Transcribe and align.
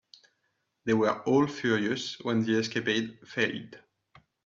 They 0.85 0.95
were 0.95 1.21
all 1.27 1.45
furious 1.45 2.17
when 2.21 2.43
the 2.43 2.57
escapade 2.57 3.19
failed. 3.23 3.77